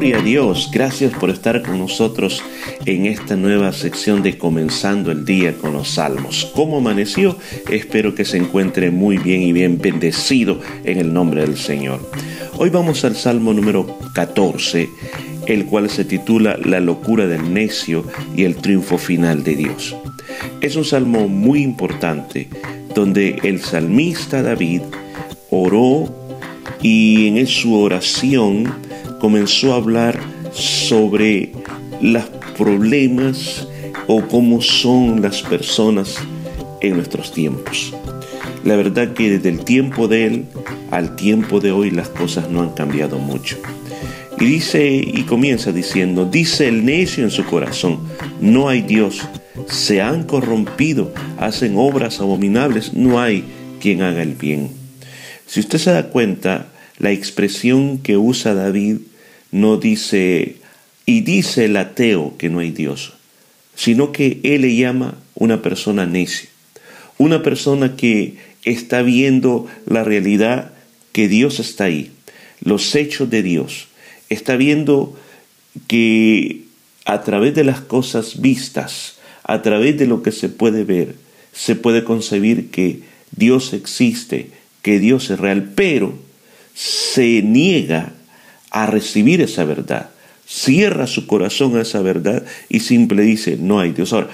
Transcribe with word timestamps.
Gloria 0.00 0.18
a 0.18 0.22
Dios, 0.22 0.70
gracias 0.72 1.12
por 1.12 1.28
estar 1.28 1.60
con 1.60 1.78
nosotros 1.78 2.42
en 2.86 3.04
esta 3.04 3.36
nueva 3.36 3.70
sección 3.74 4.22
de 4.22 4.38
Comenzando 4.38 5.12
el 5.12 5.26
Día 5.26 5.52
con 5.58 5.74
los 5.74 5.88
Salmos. 5.90 6.50
¿Cómo 6.54 6.78
amaneció? 6.78 7.36
Espero 7.70 8.14
que 8.14 8.24
se 8.24 8.38
encuentre 8.38 8.90
muy 8.90 9.18
bien 9.18 9.42
y 9.42 9.52
bien 9.52 9.76
bendecido 9.76 10.58
en 10.84 11.00
el 11.00 11.12
nombre 11.12 11.42
del 11.42 11.58
Señor. 11.58 12.00
Hoy 12.56 12.70
vamos 12.70 13.04
al 13.04 13.14
Salmo 13.14 13.52
número 13.52 13.98
14, 14.14 14.88
el 15.46 15.66
cual 15.66 15.90
se 15.90 16.06
titula 16.06 16.56
La 16.56 16.80
locura 16.80 17.26
del 17.26 17.52
necio 17.52 18.06
y 18.34 18.44
el 18.44 18.56
triunfo 18.56 18.96
final 18.96 19.44
de 19.44 19.54
Dios. 19.54 19.94
Es 20.62 20.76
un 20.76 20.86
salmo 20.86 21.28
muy 21.28 21.60
importante 21.60 22.48
donde 22.94 23.38
el 23.42 23.60
salmista 23.60 24.42
David 24.42 24.80
oró 25.50 26.08
y 26.80 27.38
en 27.38 27.46
su 27.46 27.78
oración 27.78 28.88
comenzó 29.20 29.72
a 29.72 29.76
hablar 29.76 30.18
sobre 30.52 31.52
los 32.00 32.24
problemas 32.56 33.68
o 34.06 34.22
cómo 34.22 34.60
son 34.60 35.22
las 35.22 35.42
personas 35.42 36.16
en 36.80 36.94
nuestros 36.96 37.32
tiempos. 37.32 37.94
La 38.64 38.76
verdad 38.76 39.12
que 39.12 39.30
desde 39.30 39.48
el 39.50 39.64
tiempo 39.64 40.08
de 40.08 40.26
él 40.26 40.44
al 40.90 41.14
tiempo 41.16 41.60
de 41.60 41.70
hoy 41.70 41.90
las 41.90 42.08
cosas 42.08 42.50
no 42.50 42.62
han 42.62 42.70
cambiado 42.70 43.18
mucho. 43.18 43.56
Y 44.38 44.46
dice 44.46 44.94
y 44.94 45.22
comienza 45.22 45.70
diciendo, 45.70 46.24
dice 46.24 46.66
el 46.68 46.84
necio 46.84 47.22
en 47.22 47.30
su 47.30 47.44
corazón, 47.44 48.00
no 48.40 48.68
hay 48.68 48.82
Dios, 48.82 49.20
se 49.68 50.00
han 50.00 50.24
corrompido, 50.24 51.12
hacen 51.38 51.74
obras 51.76 52.20
abominables, 52.20 52.94
no 52.94 53.20
hay 53.20 53.44
quien 53.80 54.02
haga 54.02 54.22
el 54.22 54.34
bien. 54.34 54.70
Si 55.46 55.60
usted 55.60 55.78
se 55.78 55.90
da 55.92 56.08
cuenta, 56.08 56.68
la 56.98 57.12
expresión 57.12 57.98
que 57.98 58.16
usa 58.16 58.54
David 58.54 58.98
no 59.50 59.76
dice, 59.76 60.56
y 61.06 61.22
dice 61.22 61.66
el 61.66 61.76
ateo 61.76 62.36
que 62.38 62.48
no 62.48 62.60
hay 62.60 62.70
Dios, 62.70 63.14
sino 63.74 64.12
que 64.12 64.40
él 64.42 64.62
le 64.62 64.76
llama 64.76 65.16
una 65.34 65.62
persona 65.62 66.06
necia, 66.06 66.48
una 67.18 67.42
persona 67.42 67.96
que 67.96 68.36
está 68.64 69.02
viendo 69.02 69.66
la 69.86 70.04
realidad 70.04 70.72
que 71.12 71.28
Dios 71.28 71.60
está 71.60 71.84
ahí, 71.84 72.12
los 72.62 72.94
hechos 72.94 73.30
de 73.30 73.42
Dios, 73.42 73.88
está 74.28 74.56
viendo 74.56 75.18
que 75.86 76.62
a 77.04 77.22
través 77.22 77.54
de 77.54 77.64
las 77.64 77.80
cosas 77.80 78.40
vistas, 78.40 79.18
a 79.42 79.62
través 79.62 79.98
de 79.98 80.06
lo 80.06 80.22
que 80.22 80.32
se 80.32 80.48
puede 80.48 80.84
ver, 80.84 81.16
se 81.52 81.74
puede 81.74 82.04
concebir 82.04 82.70
que 82.70 83.00
Dios 83.32 83.72
existe, 83.72 84.50
que 84.82 84.98
Dios 84.98 85.30
es 85.30 85.40
real, 85.40 85.72
pero 85.74 86.14
se 86.74 87.42
niega 87.42 88.12
a 88.70 88.86
recibir 88.86 89.40
esa 89.40 89.64
verdad. 89.64 90.10
Cierra 90.46 91.06
su 91.06 91.26
corazón 91.26 91.76
a 91.76 91.82
esa 91.82 92.00
verdad 92.02 92.44
y 92.68 92.80
simple 92.80 93.22
dice, 93.22 93.56
no 93.60 93.78
hay 93.80 93.92
Dios. 93.92 94.12
Ahora, 94.12 94.28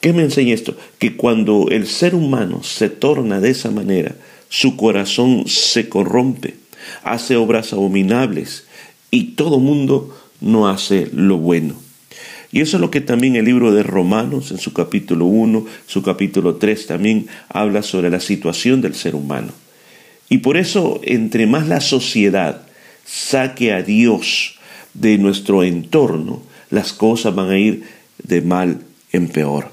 ¿qué 0.00 0.12
me 0.12 0.22
enseña 0.22 0.54
esto? 0.54 0.76
Que 0.98 1.16
cuando 1.16 1.68
el 1.70 1.86
ser 1.86 2.14
humano 2.14 2.62
se 2.62 2.90
torna 2.90 3.40
de 3.40 3.50
esa 3.50 3.70
manera, 3.70 4.14
su 4.48 4.76
corazón 4.76 5.44
se 5.46 5.88
corrompe, 5.88 6.54
hace 7.02 7.36
obras 7.36 7.72
abominables 7.72 8.64
y 9.10 9.34
todo 9.36 9.58
mundo 9.58 10.14
no 10.40 10.68
hace 10.68 11.08
lo 11.12 11.38
bueno. 11.38 11.74
Y 12.52 12.60
eso 12.60 12.76
es 12.76 12.80
lo 12.80 12.90
que 12.90 13.00
también 13.00 13.34
el 13.34 13.46
libro 13.46 13.72
de 13.72 13.82
Romanos, 13.82 14.52
en 14.52 14.58
su 14.58 14.72
capítulo 14.72 15.24
1, 15.24 15.66
su 15.86 16.02
capítulo 16.02 16.54
3, 16.54 16.86
también 16.86 17.26
habla 17.48 17.82
sobre 17.82 18.10
la 18.10 18.20
situación 18.20 18.80
del 18.80 18.94
ser 18.94 19.16
humano. 19.16 19.50
Y 20.28 20.38
por 20.38 20.56
eso, 20.56 21.00
entre 21.02 21.48
más 21.48 21.66
la 21.66 21.80
sociedad 21.80 22.62
saque 23.04 23.72
a 23.72 23.82
Dios 23.82 24.58
de 24.94 25.18
nuestro 25.18 25.62
entorno, 25.62 26.42
las 26.70 26.92
cosas 26.92 27.34
van 27.34 27.50
a 27.50 27.58
ir 27.58 27.84
de 28.22 28.40
mal 28.42 28.80
en 29.12 29.28
peor. 29.28 29.70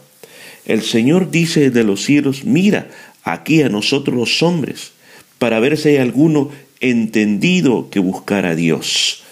El 0.66 0.82
Señor 0.82 1.32
dice 1.32 1.72
de 1.72 1.84
los 1.84 2.04
cielos, 2.04 2.44
mira 2.44 2.90
aquí 3.24 3.62
a 3.62 3.70
nosotros 3.70 4.16
los 4.16 4.44
hombres, 4.44 4.92
para 5.38 5.60
ver 5.60 5.78
si 5.78 5.90
hay 5.90 5.98
alguno 5.98 6.50
entendido 6.80 7.90
que 7.90 8.00
buscar 8.00 8.46
a 8.46 8.56
Dios. 8.56 9.24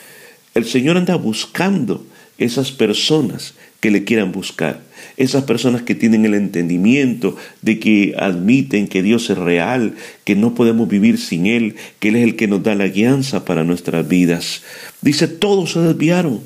El 0.56 0.66
Señor 0.66 0.98
anda 0.98 1.16
buscando 1.16 2.06
esas 2.38 2.72
personas 2.72 3.54
que 3.80 3.92
le 3.92 4.04
quieran 4.04 4.32
buscar, 4.32 4.82
esas 5.16 5.44
personas 5.44 5.84
que 5.84 5.96
tienen 5.96 6.26
el 6.26 6.34
entendimiento 6.34 7.36
de 7.62 7.80
que 7.80 8.14
admiten 8.18 8.88
que 8.88 9.02
Dios 9.02 9.30
es 9.30 9.38
real, 9.38 9.96
que 10.26 10.36
no 10.36 10.54
podemos 10.54 10.88
vivir 10.90 11.18
sin 11.18 11.46
Él, 11.46 11.76
que 12.00 12.10
Él 12.10 12.18
es 12.18 12.24
el 12.24 12.36
que 12.36 12.48
nos 12.48 12.64
da 12.64 12.76
la 12.76 12.88
guianza 12.88 13.46
para 13.46 13.64
nuestras 13.64 14.08
vidas. 14.08 14.64
Dice, 15.02 15.28
todos 15.28 15.72
se 15.74 15.80
desviaron, 15.80 16.42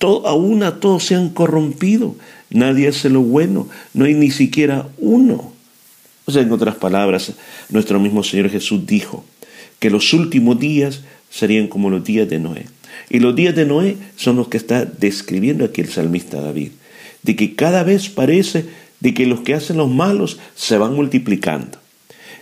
aún 0.00 0.62
a 0.62 0.80
todos 0.80 1.04
se 1.04 1.14
han 1.14 1.28
corrompido, 1.28 2.16
nadie 2.50 2.88
hace 2.88 3.10
lo 3.10 3.20
bueno, 3.20 3.68
no 3.92 4.06
hay 4.06 4.14
ni 4.14 4.30
siquiera 4.30 4.88
uno. 4.98 5.52
O 6.24 6.30
sea, 6.30 6.42
en 6.42 6.52
otras 6.52 6.76
palabras, 6.76 7.32
nuestro 7.70 7.98
mismo 8.00 8.22
Señor 8.22 8.50
Jesús 8.50 8.86
dijo 8.86 9.24
que 9.78 9.90
los 9.90 10.12
últimos 10.12 10.58
días 10.58 11.02
serían 11.30 11.68
como 11.68 11.90
los 11.90 12.04
días 12.04 12.28
de 12.28 12.38
Noé. 12.38 12.66
Y 13.10 13.20
los 13.20 13.34
días 13.34 13.54
de 13.54 13.66
Noé 13.66 13.96
son 14.16 14.36
los 14.36 14.48
que 14.48 14.56
está 14.56 14.84
describiendo 14.84 15.64
aquí 15.64 15.80
el 15.80 15.88
salmista 15.88 16.40
David, 16.40 16.70
de 17.22 17.36
que 17.36 17.54
cada 17.54 17.82
vez 17.82 18.08
parece 18.08 18.66
de 19.00 19.14
que 19.14 19.26
los 19.26 19.40
que 19.40 19.54
hacen 19.54 19.76
los 19.76 19.90
malos 19.90 20.38
se 20.54 20.78
van 20.78 20.94
multiplicando. 20.94 21.78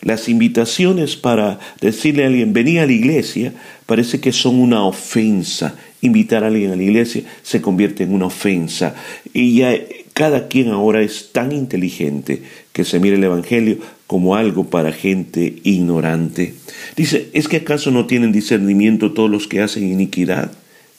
Las 0.02 0.28
invitaciones 0.28 1.16
para 1.16 1.58
decirle 1.80 2.24
a 2.24 2.26
alguien, 2.28 2.52
vení 2.52 2.78
a 2.78 2.86
la 2.86 2.92
iglesia, 2.92 3.52
parece 3.86 4.20
que 4.20 4.32
son 4.32 4.60
una 4.60 4.84
ofensa. 4.84 5.74
Invitar 6.00 6.44
a 6.44 6.48
alguien 6.48 6.70
a 6.70 6.76
la 6.76 6.82
iglesia 6.82 7.22
se 7.42 7.60
convierte 7.60 8.04
en 8.04 8.12
una 8.12 8.26
ofensa. 8.26 8.94
Y 9.32 9.56
ya 9.56 9.74
cada 10.16 10.49
quien 10.49 10.71
ahora 10.71 11.03
es 11.03 11.32
tan 11.32 11.53
inteligente 11.53 12.41
que 12.72 12.87
se 12.87 12.99
mire 12.99 13.16
el 13.16 13.25
Evangelio 13.25 13.77
como 14.06 14.34
algo 14.34 14.71
para 14.71 14.91
gente 14.91 15.56
ignorante. 15.62 16.54
Dice, 16.97 17.28
¿es 17.34 17.49
que 17.49 17.59
acaso 17.59 17.91
no 17.91 18.06
tienen 18.06 18.32
discernimiento 18.32 19.12
todos 19.12 19.28
los 19.28 19.47
que 19.47 19.60
hacen 19.60 19.87
iniquidad? 19.87 20.53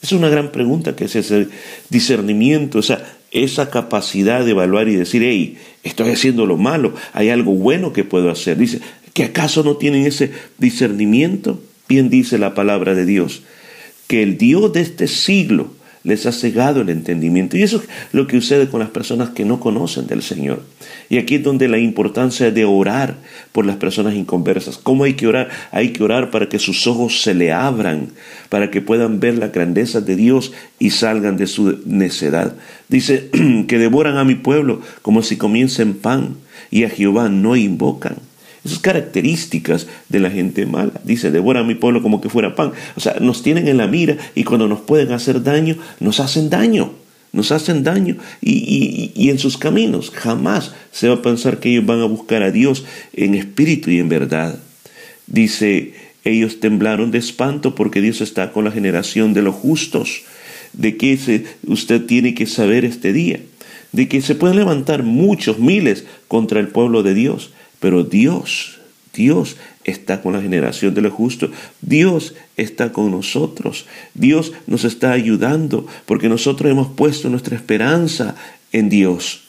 Es 0.04 0.12
una 0.12 0.30
gran 0.30 0.52
pregunta 0.52 0.96
que 0.96 1.06
es 1.06 1.16
ese 1.16 1.48
discernimiento, 1.90 2.78
o 2.78 2.84
sea, 2.84 3.12
esa 3.32 3.72
capacidad 3.72 4.46
de 4.46 4.52
evaluar 4.52 4.88
y 4.88 4.96
decir, 4.96 5.24
hey, 5.24 5.58
estoy 5.82 6.12
haciendo 6.12 6.46
lo 6.46 6.58
malo, 6.58 6.94
hay 7.12 7.30
algo 7.30 7.54
bueno 7.54 7.94
que 7.94 8.04
puedo 8.04 8.30
hacer. 8.30 8.60
Dice, 8.60 8.82
¿que 9.14 9.24
acaso 9.24 9.64
no 9.64 9.78
tienen 9.78 10.06
ese 10.06 10.32
discernimiento? 10.60 11.60
Bien 11.90 12.12
dice 12.12 12.38
la 12.38 12.54
palabra 12.54 12.94
de 12.94 13.08
Dios, 13.08 13.42
que 14.06 14.22
el 14.22 14.38
Dios 14.38 14.74
de 14.74 14.82
este 14.82 15.08
siglo 15.08 15.72
les 16.07 16.25
ha 16.25 16.31
cegado 16.31 16.81
el 16.81 16.90
entendimiento. 16.90 17.57
Y 17.57 17.63
eso 17.63 17.78
es 17.78 17.84
lo 18.13 18.28
que 18.28 18.40
sucede 18.40 18.69
con 18.69 18.79
las 18.79 18.90
personas 18.90 19.31
que 19.31 19.44
no 19.44 19.59
conocen 19.59 20.07
del 20.07 20.23
Señor. 20.23 20.63
Y 21.09 21.18
aquí 21.18 21.35
es 21.35 21.44
donde 21.44 21.68
la 21.68 21.78
importancia 21.78 22.50
de 22.50 22.63
orar 22.63 23.18
por 23.51 23.66
las 23.66 23.75
personas 23.75 24.16
inconversas. 24.16 24.78
¿Cómo 24.78 25.03
hay 25.03 25.16
que 25.16 25.28
orar? 25.28 25.50
Hay 25.72 25.90
que 25.90 26.03
orar 26.03 26.31
para 26.31 26.47
que 26.47 26.59
sus 26.59 26.88
ojos 26.88 27.22
se 27.22 27.34
le 27.34 27.51
abran, 27.51 28.12
para 28.47 28.72
que 28.72 28.79
puedan 28.81 29.19
ver 29.19 29.38
la 29.38 29.50
grandeza 29.50 30.00
de 30.00 30.16
Dios 30.16 30.53
y 30.79 30.91
salgan 30.91 31.35
de 31.35 31.45
su 31.45 31.79
necedad. 31.85 32.56
Dice 32.88 33.29
que 33.68 33.78
devoran 33.78 34.18
a 34.18 34.24
mi 34.24 34.35
pueblo 34.35 34.81
como 35.01 35.22
si 35.24 35.35
comienzen 35.35 35.94
pan 35.94 36.38
y 36.72 36.85
a 36.85 36.89
Jehová 36.89 37.28
no 37.28 37.57
invocan. 37.57 38.27
Esas 38.68 38.80
características 38.80 39.88
de 40.10 40.20
la 40.20 40.30
gente 40.30 40.66
mala. 40.66 40.92
Dice, 41.06 41.32
devora 41.32 41.62
a 41.62 41.64
mi 41.64 41.76
pueblo 41.76 42.02
como 42.02 42.20
que 42.20 42.28
fuera 42.28 42.54
pan. 42.54 42.74
O 42.98 43.00
sea, 43.00 43.16
nos 43.22 43.42
tienen 43.42 43.70
en 43.70 43.78
la 43.78 43.88
mira 43.88 44.18
y 44.36 44.44
cuando 44.44 44.68
nos 44.68 44.82
pueden 44.82 45.14
hacer 45.14 45.42
daño, 45.42 45.78
nos 46.02 46.20
hacen 46.20 46.50
daño. 46.50 46.92
Nos 47.32 47.52
hacen 47.52 47.84
daño 47.84 48.18
y, 48.42 49.12
y 49.14 49.30
en 49.30 49.38
sus 49.38 49.58
caminos 49.58 50.12
jamás 50.12 50.74
se 50.92 51.08
va 51.08 51.16
a 51.16 51.22
pensar 51.22 51.60
que 51.60 51.69
ellos 51.69 51.86
van 51.86 52.02
a 52.02 52.06
buscar 52.06 52.42
a 52.42 52.52
Dios 52.52 52.86
en 53.14 53.36
espíritu 53.36 53.90
y 53.90 54.00
en 54.00 54.10
verdad. 54.10 54.60
Dice, 55.28 55.94
ellos 56.25 56.60
temblaron 56.60 57.12
de 57.12 57.20
espanto 57.20 57.74
porque 57.74 58.02
Dios 58.02 58.20
está 58.20 58.52
con 58.52 58.66
la 58.66 58.72
generación 58.72 59.34
de 59.34 59.44
los 59.44 59.56
justos. 59.56 60.24
De 60.74 60.98
que 60.98 61.46
usted 61.68 62.06
tiene 62.06 62.34
que 62.34 62.48
saber 62.48 62.84
este 62.84 63.13
día. 63.13 63.40
De 63.94 64.10
que 64.10 64.22
se 64.22 64.36
pueden 64.36 64.58
levantar 64.58 65.04
muchos, 65.04 65.58
miles 65.58 66.04
contra 66.28 66.60
el 66.60 66.68
pueblo 66.68 67.02
de 67.02 67.13
Dios 67.13 67.52
pero 67.79 68.03
Dios, 68.03 68.79
Dios 69.13 69.57
está 69.83 70.21
con 70.21 70.33
la 70.33 70.41
generación 70.41 70.94
de 70.94 71.01
los 71.01 71.13
justos. 71.13 71.50
Dios 71.81 72.35
está 72.57 72.91
con 72.91 73.09
nosotros. 73.12 73.85
Dios 74.13 74.53
nos 74.68 74.83
está 74.83 75.12
ayudando 75.12 75.88
porque 76.06 76.29
nosotros 76.29 76.71
hemos 76.71 76.89
puesto 76.89 77.29
nuestra 77.29 77.56
esperanza 77.56 78.35
en 78.71 78.89
Dios. 78.89 79.44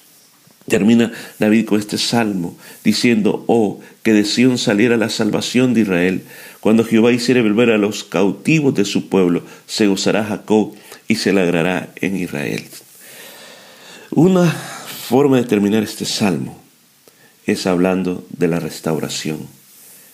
Termina 0.68 1.12
David 1.38 1.64
con 1.64 1.78
este 1.78 1.96
salmo 1.98 2.56
diciendo, 2.84 3.44
oh, 3.46 3.80
que 4.02 4.12
de 4.12 4.24
Sión 4.24 4.58
saliera 4.58 4.96
la 4.96 5.08
salvación 5.08 5.74
de 5.74 5.80
Israel. 5.80 6.22
Cuando 6.60 6.84
Jehová 6.84 7.10
hiciere 7.12 7.42
volver 7.42 7.70
a 7.70 7.78
los 7.78 8.04
cautivos 8.04 8.74
de 8.74 8.84
su 8.84 9.08
pueblo, 9.08 9.42
se 9.66 9.86
gozará 9.86 10.24
Jacob 10.24 10.74
y 11.08 11.16
se 11.16 11.30
alegrará 11.30 11.88
en 11.96 12.16
Israel. 12.16 12.64
Una 14.10 14.50
forma 14.50 15.38
de 15.38 15.44
terminar 15.44 15.82
este 15.82 16.04
salmo 16.04 16.67
es 17.52 17.66
hablando 17.66 18.26
de 18.30 18.48
la 18.48 18.60
restauración, 18.60 19.38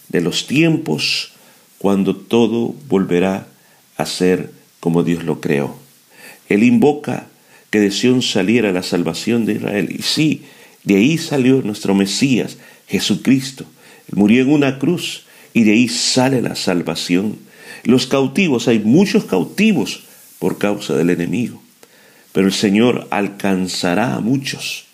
de 0.09 0.21
los 0.21 0.47
tiempos 0.47 1.33
cuando 1.79 2.17
todo 2.17 2.75
volverá 2.89 3.47
a 3.97 4.07
ser 4.07 4.51
como 4.81 5.03
Dios 5.03 5.25
lo 5.25 5.41
creó. 5.41 5.77
Él 6.49 6.63
invoca 6.63 7.27
que 7.71 7.81
de 7.81 7.91
Sion 7.91 8.23
saliera 8.23 8.73
la 8.73 8.83
salvación 8.83 9.47
de 9.47 9.55
Israel. 9.55 9.89
Y 9.91 10.03
sí, 10.03 10.43
de 10.85 10.97
ahí 10.97 11.19
salió 11.19 11.61
nuestro 11.63 11.95
Mesías, 11.95 12.57
Jesucristo. 12.87 13.65
Él 14.09 14.17
murió 14.17 14.43
en 14.43 14.53
una 14.53 14.79
cruz 14.79 15.25
y 15.53 15.65
de 15.65 15.73
ahí 15.73 15.89
sale 15.89 16.41
la 16.41 16.55
salvación. 16.55 17.39
Los 17.83 18.07
cautivos, 18.07 18.69
hay 18.69 18.79
muchos 18.79 19.25
cautivos 19.25 20.05
por 20.39 20.59
causa 20.59 20.95
del 20.95 21.11
enemigo. 21.11 21.61
Pero 22.33 22.47
el 22.47 22.53
Señor 22.53 23.09
alcanzará 23.11 24.15
a 24.15 24.21
muchos. 24.21 24.85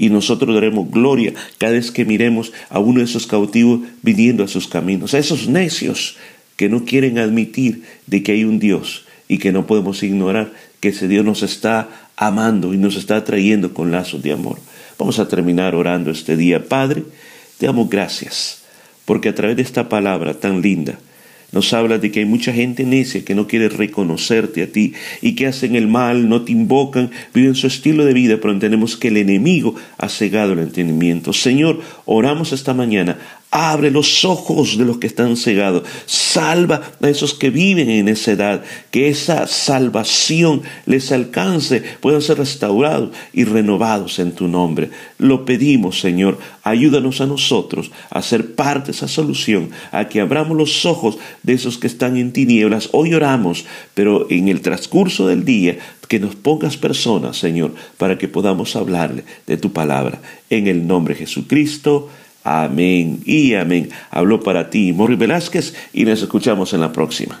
Y 0.00 0.08
nosotros 0.08 0.54
daremos 0.54 0.90
gloria 0.90 1.34
cada 1.58 1.74
vez 1.74 1.90
que 1.90 2.06
miremos 2.06 2.54
a 2.70 2.78
uno 2.78 3.00
de 3.00 3.04
esos 3.04 3.26
cautivos 3.26 3.80
viniendo 4.00 4.42
a 4.42 4.48
sus 4.48 4.66
caminos, 4.66 5.12
a 5.12 5.18
esos 5.18 5.46
necios 5.46 6.16
que 6.56 6.70
no 6.70 6.86
quieren 6.86 7.18
admitir 7.18 7.84
de 8.06 8.22
que 8.22 8.32
hay 8.32 8.44
un 8.44 8.58
Dios 8.58 9.04
y 9.28 9.36
que 9.36 9.52
no 9.52 9.66
podemos 9.66 10.02
ignorar 10.02 10.54
que 10.80 10.88
ese 10.88 11.06
Dios 11.06 11.22
nos 11.22 11.42
está 11.42 12.08
amando 12.16 12.72
y 12.72 12.78
nos 12.78 12.96
está 12.96 13.16
atrayendo 13.16 13.74
con 13.74 13.90
lazos 13.90 14.22
de 14.22 14.32
amor. 14.32 14.58
Vamos 14.98 15.18
a 15.18 15.28
terminar 15.28 15.74
orando 15.74 16.10
este 16.10 16.34
día. 16.34 16.66
Padre, 16.66 17.04
te 17.58 17.66
damos 17.66 17.90
gracias, 17.90 18.62
porque 19.04 19.28
a 19.28 19.34
través 19.34 19.56
de 19.56 19.62
esta 19.62 19.90
palabra 19.90 20.32
tan 20.32 20.62
linda, 20.62 20.98
nos 21.52 21.72
habla 21.72 21.98
de 21.98 22.10
que 22.10 22.20
hay 22.20 22.26
mucha 22.26 22.52
gente 22.52 22.84
necia 22.84 23.24
que 23.24 23.34
no 23.34 23.46
quiere 23.46 23.68
reconocerte 23.68 24.62
a 24.62 24.70
ti 24.70 24.94
y 25.20 25.34
que 25.34 25.46
hacen 25.46 25.76
el 25.76 25.88
mal, 25.88 26.28
no 26.28 26.42
te 26.42 26.52
invocan, 26.52 27.10
viven 27.34 27.54
su 27.54 27.66
estilo 27.66 28.04
de 28.04 28.14
vida, 28.14 28.38
pero 28.40 28.52
entendemos 28.52 28.96
que 28.96 29.08
el 29.08 29.16
enemigo 29.16 29.74
ha 29.98 30.08
cegado 30.08 30.52
el 30.52 30.60
entendimiento. 30.60 31.32
Señor, 31.32 31.80
oramos 32.06 32.52
esta 32.52 32.74
mañana, 32.74 33.18
Abre 33.52 33.90
los 33.90 34.24
ojos 34.24 34.78
de 34.78 34.84
los 34.84 34.98
que 34.98 35.08
están 35.08 35.36
cegados. 35.36 35.82
Salva 36.06 36.82
a 37.02 37.08
esos 37.08 37.34
que 37.34 37.50
viven 37.50 37.90
en 37.90 38.06
esa 38.06 38.30
edad. 38.30 38.62
Que 38.92 39.08
esa 39.08 39.48
salvación 39.48 40.62
les 40.86 41.10
alcance, 41.10 41.82
puedan 42.00 42.22
ser 42.22 42.38
restaurados 42.38 43.10
y 43.32 43.42
renovados 43.42 44.20
en 44.20 44.32
tu 44.32 44.46
nombre. 44.46 44.90
Lo 45.18 45.44
pedimos, 45.44 45.98
Señor. 45.98 46.38
Ayúdanos 46.62 47.20
a 47.20 47.26
nosotros 47.26 47.90
a 48.10 48.22
ser 48.22 48.54
parte 48.54 48.86
de 48.86 48.92
esa 48.92 49.08
solución, 49.08 49.70
a 49.90 50.06
que 50.06 50.20
abramos 50.20 50.56
los 50.56 50.86
ojos 50.86 51.18
de 51.42 51.54
esos 51.54 51.78
que 51.78 51.86
están 51.86 52.16
en 52.16 52.32
tinieblas. 52.32 52.88
Hoy 52.92 53.14
oramos, 53.14 53.66
pero 53.94 54.26
en 54.30 54.48
el 54.48 54.60
transcurso 54.60 55.26
del 55.26 55.44
día 55.44 55.78
que 56.08 56.18
nos 56.18 56.34
pongas 56.34 56.76
personas, 56.76 57.36
Señor, 57.38 57.74
para 57.96 58.18
que 58.18 58.28
podamos 58.28 58.74
hablarle 58.76 59.24
de 59.46 59.56
tu 59.56 59.72
palabra. 59.72 60.20
En 60.50 60.66
el 60.66 60.86
nombre 60.86 61.14
de 61.14 61.20
Jesucristo. 61.20 62.08
Amén 62.42 63.20
y 63.26 63.54
amén. 63.54 63.90
Habló 64.10 64.40
para 64.40 64.70
ti 64.70 64.92
Morri 64.92 65.16
Velázquez 65.16 65.74
y 65.92 66.04
nos 66.04 66.22
escuchamos 66.22 66.72
en 66.72 66.80
la 66.80 66.92
próxima. 66.92 67.40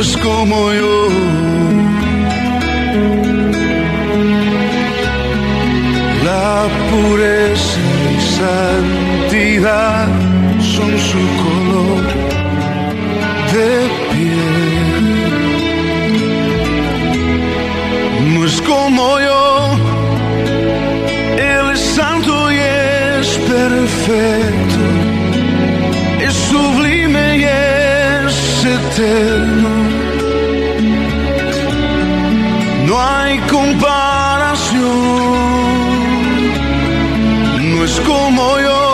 es 0.00 0.16
como 0.18 0.72
yo. 0.72 1.08
La 6.24 6.66
pureza 6.90 7.80
y 8.12 8.20
santidad 8.38 10.08
son 10.60 10.90
su 11.10 11.22
color 11.44 12.04
de 13.54 13.70
piel. 14.12 15.06
No 18.34 18.44
es 18.44 18.60
como 18.62 19.18
yo, 19.20 19.44
Él 21.38 21.70
es 21.72 21.80
santo 21.80 22.32
y 22.52 22.56
es 22.56 23.28
perfecto, 23.54 24.82
es 26.20 26.34
sublime 26.50 27.38
y 27.38 27.44
es 27.44 28.64
eterno. 28.64 29.65
Comparación. 33.56 34.96
No 37.70 37.84
es 37.84 38.00
como 38.00 38.58
yo. 38.60 38.85